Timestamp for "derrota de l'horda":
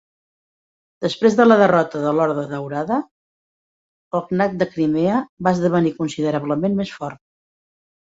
1.59-2.45